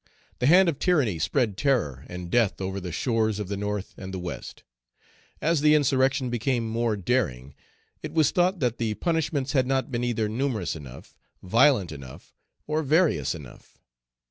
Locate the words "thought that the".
8.31-8.95